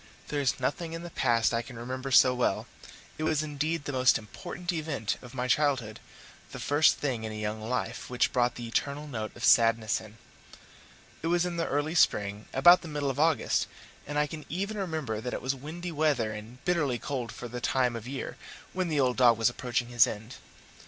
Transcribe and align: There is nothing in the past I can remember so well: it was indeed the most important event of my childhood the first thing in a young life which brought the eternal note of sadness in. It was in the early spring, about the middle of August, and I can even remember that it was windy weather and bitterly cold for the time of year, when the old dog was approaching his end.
There 0.29 0.41
is 0.41 0.59
nothing 0.59 0.93
in 0.93 1.03
the 1.03 1.11
past 1.11 1.53
I 1.53 1.61
can 1.61 1.77
remember 1.77 2.09
so 2.09 2.33
well: 2.33 2.65
it 3.19 3.23
was 3.23 3.43
indeed 3.43 3.85
the 3.85 3.91
most 3.91 4.17
important 4.17 4.71
event 4.71 5.17
of 5.21 5.35
my 5.35 5.47
childhood 5.47 5.99
the 6.53 6.59
first 6.59 6.97
thing 6.97 7.23
in 7.23 7.31
a 7.31 7.35
young 7.35 7.61
life 7.61 8.09
which 8.09 8.33
brought 8.33 8.55
the 8.55 8.65
eternal 8.67 9.05
note 9.05 9.31
of 9.35 9.43
sadness 9.45 10.01
in. 10.01 10.17
It 11.21 11.27
was 11.27 11.45
in 11.45 11.57
the 11.57 11.67
early 11.67 11.93
spring, 11.93 12.47
about 12.51 12.81
the 12.81 12.87
middle 12.87 13.11
of 13.11 13.19
August, 13.19 13.67
and 14.07 14.17
I 14.17 14.25
can 14.25 14.43
even 14.49 14.75
remember 14.79 15.21
that 15.21 15.35
it 15.35 15.41
was 15.43 15.53
windy 15.53 15.91
weather 15.91 16.31
and 16.31 16.65
bitterly 16.65 16.97
cold 16.97 17.31
for 17.31 17.47
the 17.47 17.61
time 17.61 17.95
of 17.95 18.07
year, 18.07 18.37
when 18.73 18.87
the 18.87 18.99
old 18.99 19.17
dog 19.17 19.37
was 19.37 19.51
approaching 19.51 19.89
his 19.89 20.07
end. 20.07 20.37